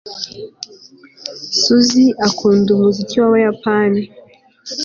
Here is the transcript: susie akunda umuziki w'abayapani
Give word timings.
susie 1.61 2.07
akunda 2.27 2.69
umuziki 2.73 3.15
w'abayapani 3.21 4.01